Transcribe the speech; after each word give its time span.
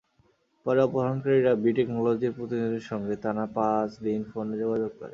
পরে 0.65 0.79
অপহরণকারীরা 0.83 1.51
বি-টেকনোলজির 1.63 2.35
প্রতিনিধির 2.37 2.87
সঙ্গে 2.91 3.15
টানা 3.23 3.45
পাঁচ 3.55 3.89
দিন 4.05 4.19
ফোনে 4.29 4.55
যোগাযোগ 4.61 4.91
করে। 4.93 5.09